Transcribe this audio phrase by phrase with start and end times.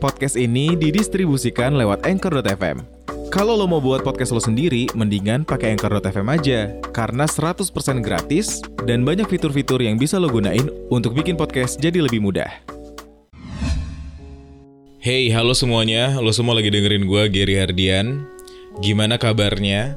[0.00, 3.02] Podcast ini didistribusikan lewat Anchor.fm.
[3.32, 6.68] Kalau lo mau buat podcast lo sendiri, mendingan pakai Anchor.fm aja.
[6.92, 7.64] Karena 100%
[8.04, 12.48] gratis dan banyak fitur-fitur yang bisa lo gunain untuk bikin podcast jadi lebih mudah.
[15.00, 16.20] Hey, halo semuanya.
[16.20, 18.28] Lo semua lagi dengerin gue, Gary Hardian.
[18.84, 19.96] Gimana kabarnya?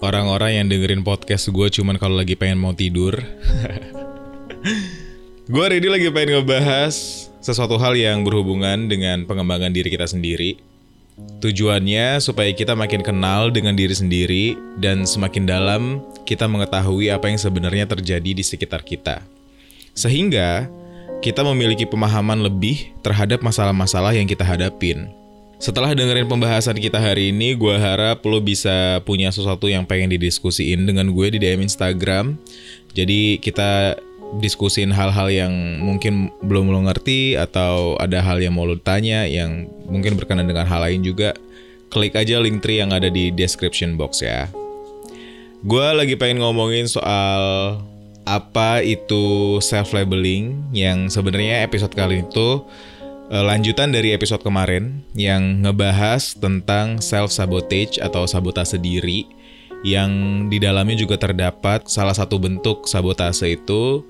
[0.00, 3.16] Orang-orang yang dengerin podcast gue cuman kalau lagi pengen mau tidur.
[5.52, 10.60] gue ini lagi pengen ngebahas sesuatu hal yang berhubungan dengan pengembangan diri kita sendiri.
[11.40, 14.44] Tujuannya supaya kita makin kenal dengan diri sendiri
[14.80, 15.82] dan semakin dalam
[16.24, 19.24] kita mengetahui apa yang sebenarnya terjadi di sekitar kita.
[19.92, 20.68] Sehingga
[21.20, 25.12] kita memiliki pemahaman lebih terhadap masalah-masalah yang kita hadapin.
[25.60, 30.88] Setelah dengerin pembahasan kita hari ini, gue harap lo bisa punya sesuatu yang pengen didiskusiin
[30.88, 32.40] dengan gue di DM Instagram.
[32.96, 34.00] Jadi kita
[34.38, 35.52] diskusin hal-hal yang
[35.82, 40.70] mungkin belum lo ngerti atau ada hal yang mau lo tanya yang mungkin berkenan dengan
[40.70, 41.34] hal lain juga.
[41.90, 44.46] Klik aja link tree yang ada di description box ya.
[45.66, 47.42] Gue lagi pengen ngomongin soal
[48.22, 52.62] apa itu self labeling yang sebenarnya episode kali itu
[53.30, 59.26] uh, lanjutan dari episode kemarin yang ngebahas tentang self sabotage atau sabotase diri
[59.80, 64.04] yang di dalamnya juga terdapat salah satu bentuk sabotase itu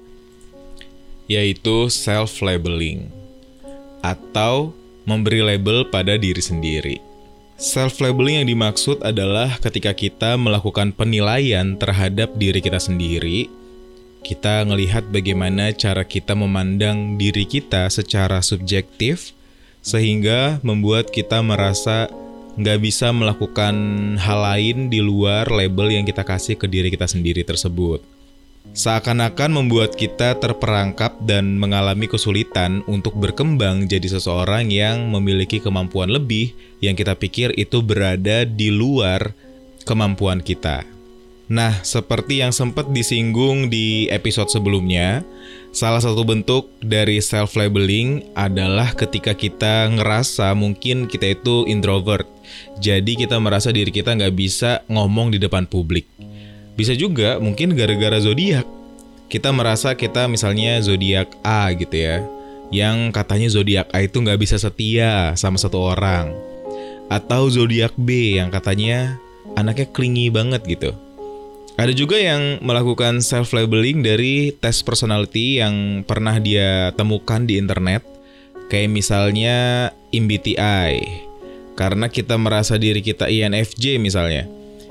[1.30, 3.06] yaitu self labeling
[4.02, 4.74] atau
[5.06, 6.98] memberi label pada diri sendiri.
[7.54, 13.46] Self labeling yang dimaksud adalah ketika kita melakukan penilaian terhadap diri kita sendiri
[14.20, 19.32] kita ngelihat bagaimana cara kita memandang diri kita secara subjektif
[19.80, 22.12] sehingga membuat kita merasa
[22.60, 23.74] nggak bisa melakukan
[24.20, 28.04] hal lain di luar label yang kita kasih ke diri kita sendiri tersebut.
[28.70, 36.54] Seakan-akan membuat kita terperangkap dan mengalami kesulitan untuk berkembang jadi seseorang yang memiliki kemampuan lebih
[36.78, 39.34] yang kita pikir itu berada di luar
[39.82, 40.86] kemampuan kita.
[41.50, 45.26] Nah, seperti yang sempat disinggung di episode sebelumnya,
[45.74, 52.30] salah satu bentuk dari self-labeling adalah ketika kita ngerasa mungkin kita itu introvert.
[52.78, 56.06] Jadi kita merasa diri kita nggak bisa ngomong di depan publik.
[56.80, 58.64] Bisa juga mungkin gara-gara zodiak.
[59.28, 62.24] Kita merasa kita misalnya zodiak A gitu ya,
[62.72, 66.32] yang katanya zodiak A itu nggak bisa setia sama satu orang.
[67.12, 69.20] Atau zodiak B yang katanya
[69.60, 70.96] anaknya klingi banget gitu.
[71.76, 78.00] Ada juga yang melakukan self labeling dari tes personality yang pernah dia temukan di internet,
[78.72, 80.96] kayak misalnya MBTI.
[81.76, 84.48] Karena kita merasa diri kita INFJ misalnya,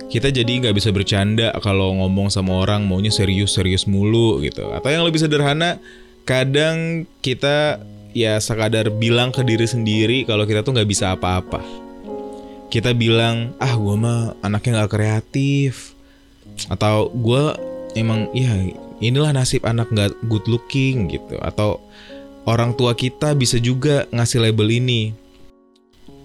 [0.10, 4.70] kita jadi nggak bisa bercanda kalau ngomong sama orang maunya serius-serius mulu gitu.
[4.74, 5.78] Atau yang lebih sederhana,
[6.26, 7.82] kadang kita
[8.18, 11.62] ya sekadar bilang ke diri sendiri kalau kita tuh nggak bisa apa-apa.
[12.70, 15.98] Kita bilang, ah gue mah anaknya nggak kreatif,
[16.68, 17.56] atau gue
[17.96, 18.52] emang ya
[19.00, 21.80] inilah nasib anak nggak good looking gitu atau
[22.44, 25.16] orang tua kita bisa juga ngasih label ini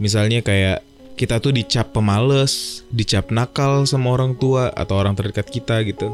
[0.03, 0.83] misalnya kayak
[1.15, 6.11] kita tuh dicap pemales, dicap nakal sama orang tua atau orang terdekat kita gitu.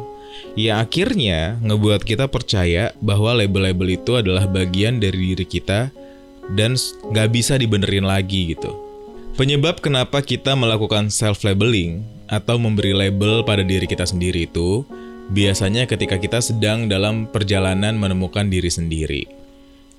[0.55, 5.91] Ya akhirnya ngebuat kita percaya bahwa label-label itu adalah bagian dari diri kita
[6.53, 6.77] dan
[7.11, 8.71] nggak bisa dibenerin lagi gitu.
[9.39, 14.85] Penyebab kenapa kita melakukan self-labeling atau memberi label pada diri kita sendiri itu
[15.33, 19.23] biasanya ketika kita sedang dalam perjalanan menemukan diri sendiri.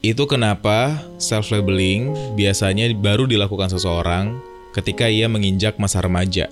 [0.02, 6.52] Itu kenapa self-labeling biasanya baru dilakukan seseorang ketika ia menginjak masa remaja,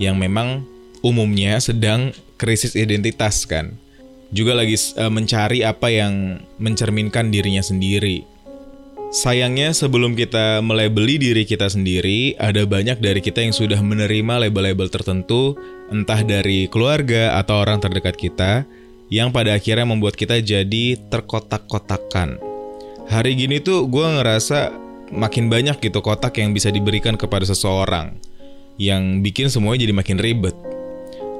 [0.00, 0.64] yang memang
[1.04, 3.76] umumnya sedang krisis identitas kan.
[4.34, 8.26] Juga lagi uh, mencari apa yang mencerminkan dirinya sendiri,
[9.14, 14.90] Sayangnya sebelum kita melebeli diri kita sendiri, ada banyak dari kita yang sudah menerima label-label
[14.90, 15.54] tertentu,
[15.86, 18.66] entah dari keluarga atau orang terdekat kita,
[19.14, 22.42] yang pada akhirnya membuat kita jadi terkotak-kotakan.
[23.06, 24.74] Hari gini tuh gue ngerasa
[25.14, 28.18] makin banyak gitu kotak yang bisa diberikan kepada seseorang,
[28.76, 30.56] yang bikin semuanya jadi makin ribet.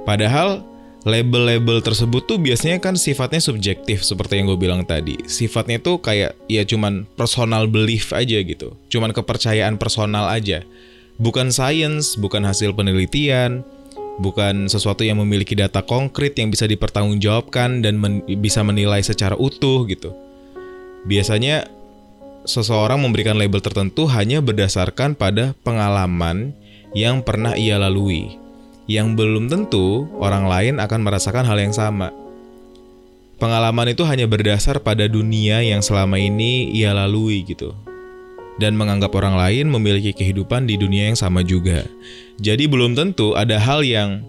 [0.07, 0.63] Padahal
[1.05, 5.21] label-label tersebut tuh biasanya kan sifatnya subjektif seperti yang gue bilang tadi.
[5.29, 8.73] Sifatnya tuh kayak ya cuman personal belief aja gitu.
[8.89, 10.65] Cuman kepercayaan personal aja.
[11.21, 13.63] Bukan science, bukan hasil penelitian,
[14.19, 19.87] bukan sesuatu yang memiliki data konkret yang bisa dipertanggungjawabkan dan men bisa menilai secara utuh
[19.87, 20.11] gitu.
[21.05, 21.69] Biasanya
[22.45, 26.53] seseorang memberikan label tertentu hanya berdasarkan pada pengalaman
[26.95, 28.45] yang pernah ia lalui
[28.85, 32.13] yang belum tentu orang lain akan merasakan hal yang sama.
[33.41, 37.73] Pengalaman itu hanya berdasar pada dunia yang selama ini ia lalui gitu.
[38.55, 41.83] dan menganggap orang lain memiliki kehidupan di dunia yang sama juga.
[42.39, 44.23] Jadi belum tentu ada hal yang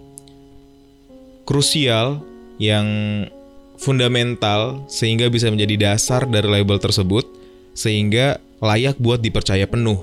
[1.46, 2.18] krusial,
[2.58, 2.82] yang
[3.78, 7.35] fundamental sehingga bisa menjadi dasar dari label tersebut
[7.76, 10.00] sehingga layak buat dipercaya penuh.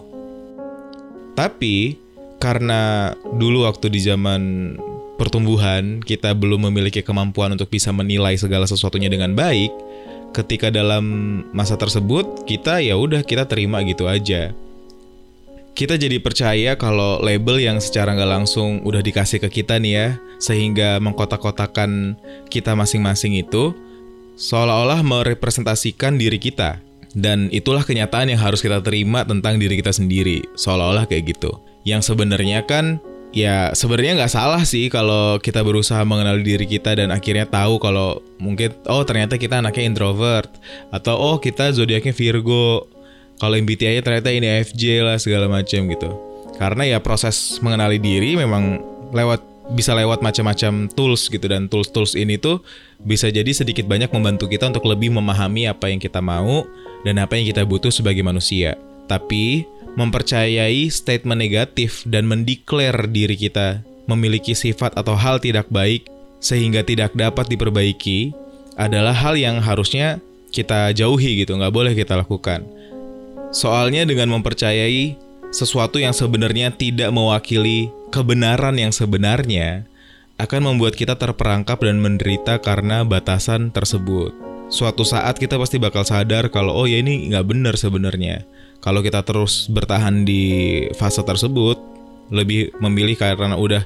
[1.34, 1.98] Tapi
[2.38, 4.42] karena dulu waktu di zaman
[5.18, 9.74] pertumbuhan kita belum memiliki kemampuan untuk bisa menilai segala sesuatunya dengan baik,
[10.38, 11.06] ketika dalam
[11.50, 14.54] masa tersebut kita ya udah kita terima gitu aja
[15.74, 20.08] kita jadi percaya kalau label yang secara nggak langsung udah dikasih ke kita nih ya
[20.38, 22.14] sehingga mengkotak-kotakan
[22.50, 23.74] kita masing-masing itu
[24.38, 26.78] seolah-olah merepresentasikan diri kita
[27.14, 30.42] dan itulah kenyataan yang harus kita terima tentang diri kita sendiri.
[30.58, 31.54] Seolah-olah kayak gitu.
[31.86, 32.98] Yang sebenarnya kan
[33.34, 38.22] ya sebenarnya nggak salah sih kalau kita berusaha mengenali diri kita dan akhirnya tahu kalau
[38.38, 40.50] mungkin oh ternyata kita anaknya introvert.
[40.90, 42.90] Atau oh kita zodiaknya Virgo.
[43.38, 46.10] Kalau MBTI ternyata ini FJ lah segala macam gitu.
[46.58, 48.82] Karena ya proses mengenali diri memang
[49.14, 52.60] lewat bisa lewat macam-macam tools gitu dan tools-tools ini tuh
[53.00, 56.68] bisa jadi sedikit banyak membantu kita untuk lebih memahami apa yang kita mau
[57.08, 58.76] dan apa yang kita butuh sebagai manusia.
[59.08, 59.64] Tapi
[59.96, 66.12] mempercayai statement negatif dan mendeklar diri kita memiliki sifat atau hal tidak baik
[66.44, 68.36] sehingga tidak dapat diperbaiki
[68.76, 70.20] adalah hal yang harusnya
[70.52, 72.68] kita jauhi gitu, nggak boleh kita lakukan.
[73.54, 75.16] Soalnya dengan mempercayai
[75.54, 79.90] sesuatu yang sebenarnya tidak mewakili kebenaran yang sebenarnya
[80.38, 84.38] akan membuat kita terperangkap dan menderita karena batasan tersebut.
[84.70, 88.46] Suatu saat kita pasti bakal sadar kalau oh ya ini nggak benar sebenarnya
[88.84, 91.80] kalau kita terus bertahan di fase tersebut
[92.30, 93.84] lebih memilih karena udah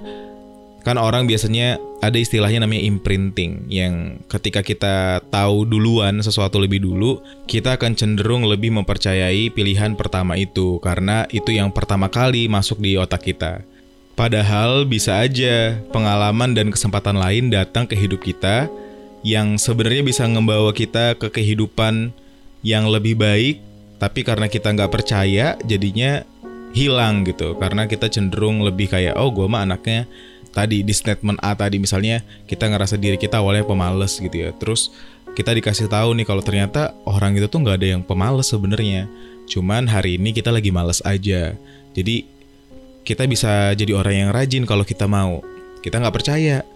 [0.81, 7.19] kan orang biasanya ada istilahnya namanya imprinting yang ketika kita tahu duluan sesuatu lebih dulu
[7.43, 12.95] kita akan cenderung lebih mempercayai pilihan pertama itu karena itu yang pertama kali masuk di
[12.95, 13.76] otak kita.
[14.17, 18.65] Padahal bisa aja pengalaman dan kesempatan lain datang ke hidup kita
[19.21, 22.09] yang sebenarnya bisa membawa kita ke kehidupan
[22.65, 23.61] yang lebih baik
[24.01, 26.25] tapi karena kita nggak percaya jadinya
[26.73, 27.53] hilang gitu.
[27.61, 30.09] Karena kita cenderung lebih kayak oh gue mah anaknya
[30.49, 34.49] tadi di statement A tadi misalnya kita ngerasa diri kita awalnya pemalas gitu ya.
[34.57, 34.93] Terus
[35.37, 39.05] kita dikasih tahu nih kalau ternyata orang itu tuh nggak ada yang pemalas sebenarnya.
[39.45, 41.53] Cuman hari ini kita lagi males aja.
[41.93, 42.36] Jadi
[43.07, 45.39] kita bisa jadi orang yang rajin kalau kita mau
[45.79, 46.67] kita nggak percaya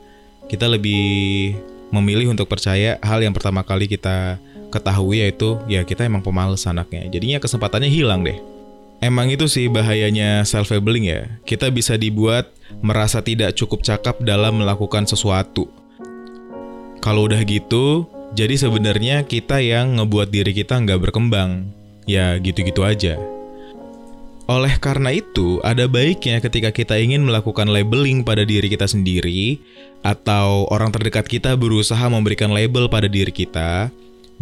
[0.48, 1.56] kita lebih
[1.92, 4.40] memilih untuk percaya hal yang pertama kali kita
[4.72, 7.06] ketahui yaitu ya kita emang pemalas anaknya.
[7.12, 8.40] Jadinya kesempatannya hilang deh.
[9.04, 11.22] Emang itu sih bahayanya self-labeling ya.
[11.44, 12.48] Kita bisa dibuat
[12.80, 15.68] merasa tidak cukup cakap dalam melakukan sesuatu.
[17.02, 18.06] Kalau udah gitu,
[18.38, 21.74] jadi sebenarnya kita yang ngebuat diri kita nggak berkembang.
[22.06, 23.18] Ya gitu-gitu aja.
[24.52, 29.64] Oleh karena itu, ada baiknya ketika kita ingin melakukan labeling pada diri kita sendiri,
[30.04, 33.88] atau orang terdekat kita berusaha memberikan label pada diri kita,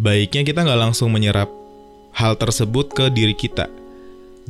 [0.02, 1.46] baiknya kita nggak langsung menyerap
[2.10, 3.70] hal tersebut ke diri kita.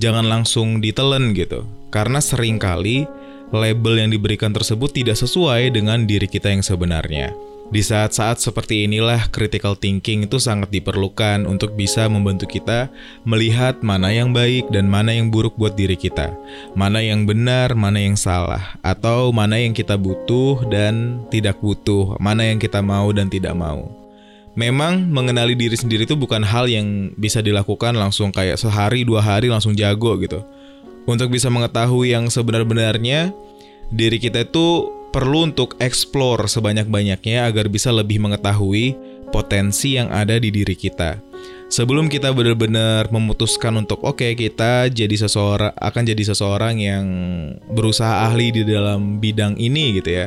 [0.00, 3.04] Jangan langsung ditelen gitu, karena sering kali
[3.52, 7.36] label yang diberikan tersebut tidak sesuai dengan diri kita yang sebenarnya.
[7.70, 12.90] Di saat-saat seperti inilah critical thinking itu sangat diperlukan untuk bisa membantu kita
[13.22, 16.34] melihat mana yang baik dan mana yang buruk buat diri kita.
[16.74, 22.50] Mana yang benar, mana yang salah, atau mana yang kita butuh dan tidak butuh, mana
[22.50, 24.00] yang kita mau dan tidak mau
[24.58, 29.46] memang mengenali diri sendiri itu bukan hal yang bisa dilakukan langsung kayak sehari dua hari
[29.46, 30.43] langsung jago gitu.
[31.06, 33.32] Untuk bisa mengetahui yang sebenar-benarnya,
[33.89, 38.94] diri kita itu perlu untuk explore sebanyak-banyaknya agar bisa lebih mengetahui
[39.31, 41.19] potensi yang ada di diri kita.
[41.70, 47.06] Sebelum kita benar-benar memutuskan untuk oke okay, kita jadi seseorang akan jadi seseorang yang
[47.70, 50.26] berusaha ahli di dalam bidang ini gitu ya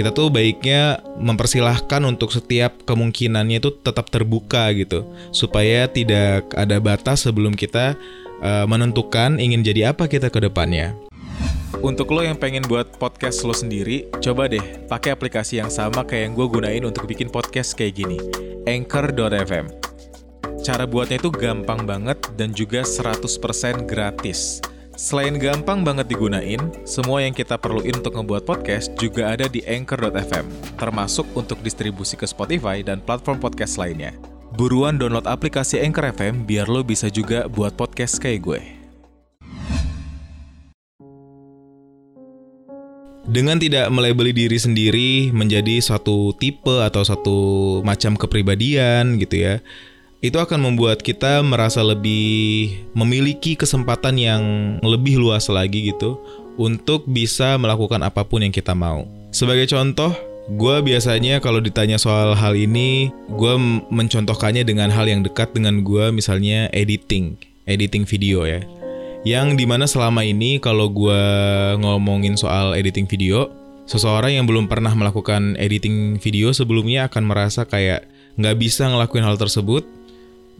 [0.00, 7.28] kita tuh baiknya mempersilahkan untuk setiap kemungkinannya itu tetap terbuka gitu supaya tidak ada batas
[7.28, 7.98] sebelum kita
[8.40, 10.96] uh, menentukan ingin jadi apa kita ke depannya.
[11.80, 16.28] Untuk lo yang pengen buat podcast lo sendiri, coba deh pakai aplikasi yang sama kayak
[16.28, 18.20] yang gue gunain untuk bikin podcast kayak gini,
[18.68, 19.70] Anchor.fm.
[20.60, 24.60] Cara buatnya itu gampang banget dan juga 100% gratis.
[24.92, 30.76] Selain gampang banget digunain, semua yang kita perluin untuk ngebuat podcast juga ada di Anchor.fm,
[30.76, 34.12] termasuk untuk distribusi ke Spotify dan platform podcast lainnya.
[34.52, 38.79] Buruan download aplikasi Anchor FM biar lo bisa juga buat podcast kayak gue.
[43.30, 47.38] Dengan tidak melabeli diri sendiri menjadi suatu tipe atau satu
[47.86, 49.54] macam kepribadian gitu ya,
[50.18, 54.42] itu akan membuat kita merasa lebih memiliki kesempatan yang
[54.82, 56.18] lebih luas lagi gitu
[56.58, 59.06] untuk bisa melakukan apa pun yang kita mau.
[59.30, 60.10] Sebagai contoh,
[60.50, 63.54] gue biasanya kalau ditanya soal hal ini, gue
[63.94, 67.38] mencontohkannya dengan hal yang dekat dengan gue, misalnya editing,
[67.70, 68.58] editing video ya.
[69.20, 71.22] Yang di mana selama ini kalau gue
[71.76, 73.52] ngomongin soal editing video,
[73.84, 78.08] seseorang yang belum pernah melakukan editing video sebelumnya akan merasa kayak
[78.40, 79.84] nggak bisa ngelakuin hal tersebut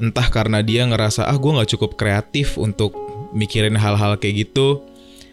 [0.00, 2.92] entah karena dia ngerasa ah gue nggak cukup kreatif untuk
[3.32, 4.84] mikirin hal-hal kayak gitu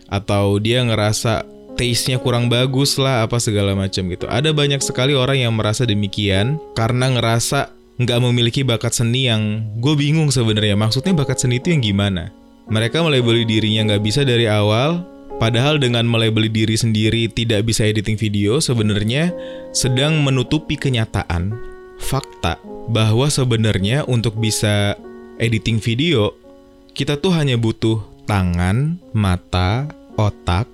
[0.07, 1.43] atau dia ngerasa
[1.75, 4.23] taste-nya kurang bagus lah apa segala macam gitu.
[4.31, 9.93] Ada banyak sekali orang yang merasa demikian karena ngerasa nggak memiliki bakat seni yang gue
[9.99, 12.46] bingung sebenarnya maksudnya bakat seni itu yang gimana.
[12.67, 15.07] Mereka melabeli dirinya nggak bisa dari awal,
[15.39, 19.31] padahal dengan melabeli diri sendiri tidak bisa editing video sebenarnya
[19.71, 21.55] sedang menutupi kenyataan,
[21.95, 22.59] fakta
[22.91, 24.99] bahwa sebenarnya untuk bisa
[25.39, 26.35] editing video,
[26.91, 29.87] kita tuh hanya butuh tangan, mata,
[30.19, 30.67] otak,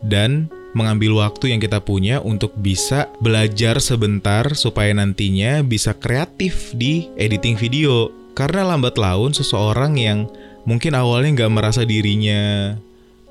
[0.00, 7.12] dan mengambil waktu yang kita punya untuk bisa belajar sebentar supaya nantinya bisa kreatif di
[7.20, 8.08] editing video.
[8.34, 10.26] Karena lambat laun seseorang yang
[10.64, 12.74] mungkin awalnya nggak merasa dirinya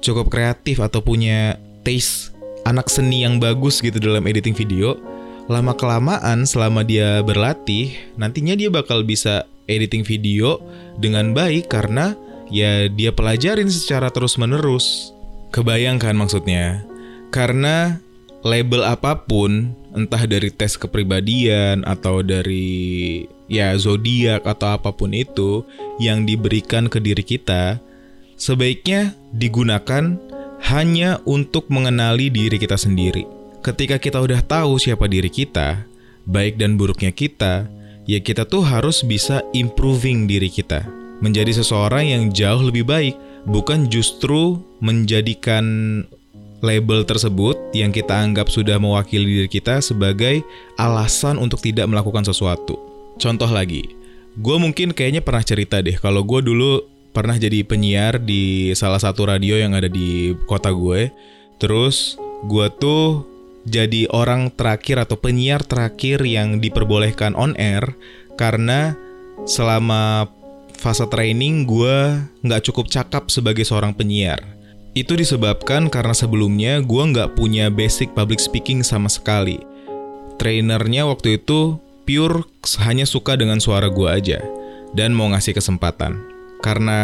[0.04, 4.96] cukup kreatif atau punya taste anak seni yang bagus gitu dalam editing video,
[5.52, 10.60] lama kelamaan selama dia berlatih nantinya dia bakal bisa editing video
[11.00, 12.16] dengan baik karena
[12.52, 15.12] ya dia pelajarin secara terus menerus
[15.52, 16.84] kebayangkan maksudnya?
[17.34, 18.00] Karena
[18.44, 23.24] label apa pun entah dari tes kepribadian atau dari
[23.54, 25.62] ya zodiak atau apa pun itu
[26.02, 27.78] yang diberikan ke diri kita
[28.34, 30.18] sebaiknya digunakan
[30.74, 35.88] hanya untuk mengenali diri kita sendiri ketika kita udah tahu siapa diri kita,
[36.28, 37.66] baik dan buruknya kita,
[38.04, 40.84] ya kita tuh harus bisa improving diri kita.
[41.24, 43.16] Menjadi seseorang yang jauh lebih baik,
[43.48, 45.64] bukan justru menjadikan
[46.60, 50.44] label tersebut yang kita anggap sudah mewakili diri kita sebagai
[50.76, 52.93] alasan untuk tidak melakukan sesuatu.
[53.24, 53.88] Contoh lagi,
[54.36, 56.84] gue mungkin kayaknya pernah cerita deh kalau gue dulu
[57.16, 61.08] pernah jadi penyiar di salah satu radio yang ada di kota gue.
[61.56, 62.20] Terus
[62.52, 63.24] gue tuh
[63.64, 67.96] jadi orang terakhir atau penyiar terakhir yang diperbolehkan on air
[68.36, 69.00] karena
[69.48, 70.28] selama
[70.76, 74.44] fase training gue nggak cukup cakap sebagai seorang penyiar.
[75.00, 79.64] Itu disebabkan karena sebelumnya gue nggak punya basic public speaking sama sekali.
[80.36, 82.48] Trainernya waktu itu pure
[82.84, 84.40] hanya suka dengan suara gue aja
[84.96, 86.20] dan mau ngasih kesempatan.
[86.64, 87.00] Karena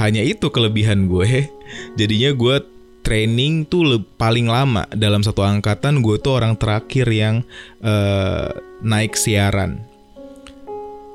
[0.00, 1.52] hanya itu kelebihan gue,
[2.00, 2.56] jadinya gue
[3.04, 7.44] training tuh paling lama dalam satu angkatan gue tuh orang terakhir yang
[7.84, 8.48] uh,
[8.80, 9.84] naik siaran.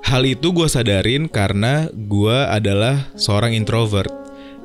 [0.06, 4.14] Hal itu gue sadarin karena gue adalah seorang introvert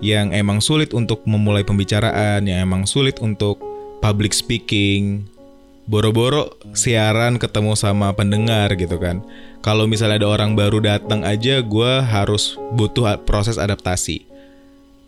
[0.04, 3.56] yang emang sulit untuk memulai pembicaraan, yang emang sulit untuk
[4.04, 5.24] public speaking.
[5.90, 9.26] Boro-boro siaran ketemu sama pendengar gitu kan.
[9.58, 14.30] Kalau misalnya ada orang baru datang aja, gue harus butuh proses adaptasi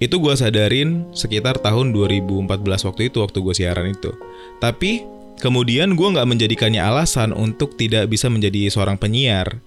[0.03, 2.51] itu gue sadarin sekitar tahun 2014
[2.91, 4.11] waktu itu waktu gue siaran itu.
[4.59, 5.07] Tapi
[5.39, 9.63] kemudian gue nggak menjadikannya alasan untuk tidak bisa menjadi seorang penyiar.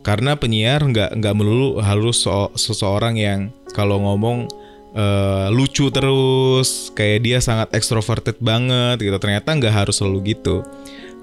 [0.00, 4.48] Karena penyiar nggak nggak melulu harus so, seseorang yang kalau ngomong
[4.96, 9.16] uh, lucu terus, kayak dia sangat extroverted banget gitu.
[9.20, 10.64] Ternyata nggak harus selalu gitu.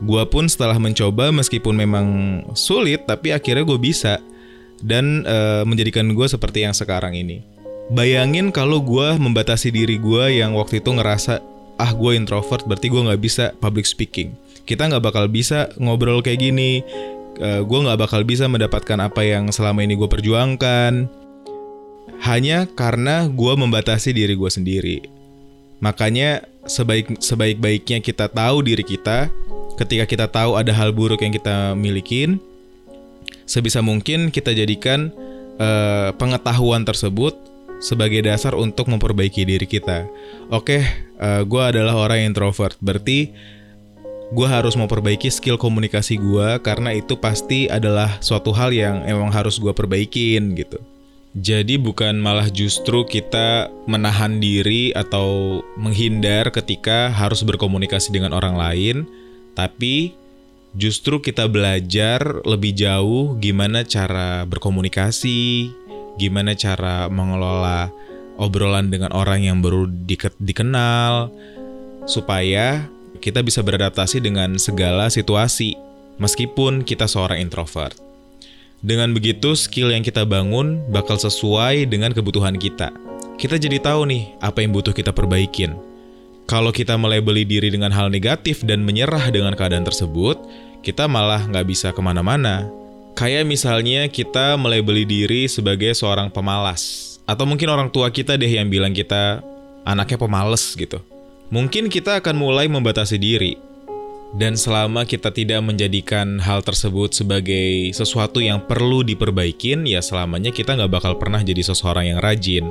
[0.03, 2.08] Gue pun setelah mencoba meskipun memang
[2.53, 4.22] sulit, tapi akhirnya gue bisa
[4.84, 7.42] dan uh, menjadikan gue seperti yang sekarang ini.
[7.92, 11.44] Bayangin kalau gue membatasi diri gue yang waktu itu ngerasa
[11.82, 14.36] ah gue introvert berarti gue nggak bisa public speaking.
[14.63, 16.84] Kita nggak bakal bisa ngobrol kayak gini.
[17.39, 21.23] Uh, gue nggak bakal bisa mendapatkan apa yang selama ini gue perjuangkan.
[22.24, 24.98] Hanya karena gue membatasi diri gue sendiri.
[25.83, 29.27] Makanya sebaik sebaik baiknya kita tahu diri kita.
[29.75, 32.38] Ketika kita tahu ada hal buruk yang kita milikin,
[33.50, 35.10] sebisa mungkin kita jadikan
[35.57, 37.36] uh, pengetahuan tersebut
[37.83, 40.07] sebagai dasar untuk memperbaiki diri kita.
[40.53, 40.79] Oke,
[41.19, 43.33] uh, eh, gue adalah orang introvert, berarti
[44.33, 49.60] gue harus memperbaiki skill komunikasi gue karena itu pasti adalah suatu hal yang emang harus
[49.60, 50.79] gue perbaikin gitu.
[51.34, 59.10] Jadi bukan malah justru kita menahan diri atau menghindar ketika harus berkomunikasi dengan orang lain,
[59.58, 60.13] tapi
[60.78, 65.74] justru kita belajar lebih jauh gimana cara berkomunikasi,
[66.22, 67.90] gimana cara mengelola
[68.38, 71.34] obrolan dengan orang yang baru di, dikenal
[72.06, 72.86] supaya
[73.25, 75.74] kita bisa beradaptasi dengan segala situasi
[76.22, 77.98] meskipun kita seorang introvert.
[78.84, 82.92] Dengan begitu, skill yang kita bangun bakal sesuai dengan kebutuhan kita.
[83.40, 85.80] Kita jadi tahu nih apa yang butuh kita perbaikin.
[86.44, 90.36] Kalau kita melebeli diri dengan hal negatif dan menyerah dengan keadaan tersebut,
[90.84, 92.68] kita malah nggak bisa ke mana-mana.
[93.16, 97.16] Kayak misalnya kita melebeli diri sebagai seorang pemalas.
[97.24, 99.40] Atau mungkin orang tua kita deh yang bilang kita
[99.88, 101.00] anaknya pemales gitu.
[101.48, 103.56] Mungkin kita akan mulai membatasi diri,
[104.34, 110.74] dan selama kita tidak menjadikan hal tersebut sebagai sesuatu yang perlu diperbaikin, ya selamanya kita
[110.74, 112.66] nggak bakal pernah jadi seseorang yang rajin.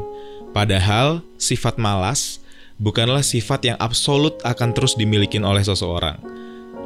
[0.50, 2.42] Padahal sifat malas
[2.82, 6.18] bukanlah sifat yang absolut akan terus dimiliki oleh seseorang.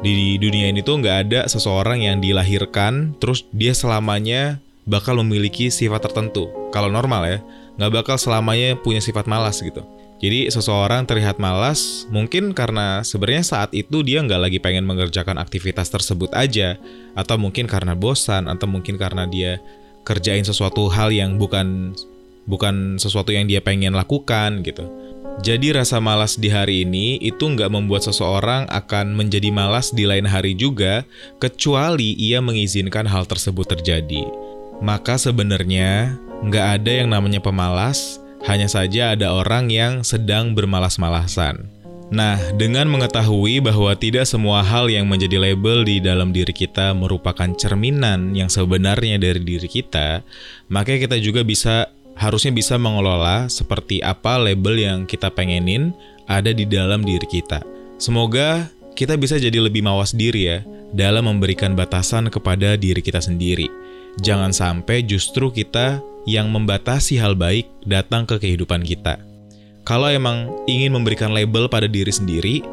[0.05, 6.05] Di dunia ini tuh nggak ada seseorang yang dilahirkan terus dia selamanya bakal memiliki sifat
[6.05, 6.53] tertentu.
[6.69, 7.39] Kalau normal ya,
[7.81, 9.81] nggak bakal selamanya punya sifat malas gitu.
[10.17, 15.93] Jadi seseorang terlihat malas mungkin karena sebenarnya saat itu dia nggak lagi pengen mengerjakan aktivitas
[15.93, 16.81] tersebut aja,
[17.13, 19.61] atau mungkin karena bosan, atau mungkin karena dia
[20.01, 21.93] kerjain sesuatu hal yang bukan
[22.49, 24.89] bukan sesuatu yang dia pengen lakukan gitu.
[25.37, 30.25] Jadi rasa malas di hari ini itu nggak membuat seseorang akan menjadi malas di lain
[30.25, 31.05] hari juga,
[31.37, 34.25] kecuali ia mengizinkan hal tersebut terjadi.
[34.81, 41.77] Maka sebenarnya nggak ada yang namanya pemalas, hanya saja ada orang yang sedang bermalas-malasan.
[42.07, 47.51] Nah, dengan mengetahui bahwa tidak semua hal yang menjadi label di dalam diri kita merupakan
[47.59, 50.23] cerminan yang sebenarnya dari diri kita,
[50.71, 55.91] maka kita juga bisa harusnya bisa mengelola seperti apa label yang kita pengenin
[56.31, 57.59] ada di dalam diri kita.
[57.99, 60.63] Semoga kita bisa jadi lebih mawas diri ya
[60.95, 63.67] dalam memberikan batasan kepada diri kita sendiri.
[64.17, 69.21] Jangan sampai justru kita yang membatasi hal baik datang ke kehidupan kita.
[69.85, 72.65] Kalau emang ingin memberikan label pada diri sendiri,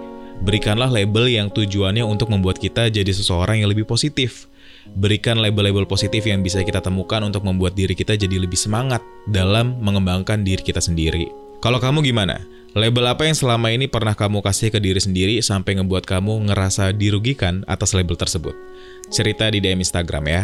[0.43, 4.51] berikanlah label yang tujuannya untuk membuat kita jadi seseorang yang lebih positif.
[4.85, 9.81] Berikan label-label positif yang bisa kita temukan untuk membuat diri kita jadi lebih semangat dalam
[9.81, 11.29] mengembangkan diri kita sendiri.
[11.63, 12.41] Kalau kamu gimana?
[12.75, 16.90] Label apa yang selama ini pernah kamu kasih ke diri sendiri sampai ngebuat kamu ngerasa
[16.90, 18.53] dirugikan atas label tersebut?
[19.14, 20.42] Cerita di DM Instagram ya.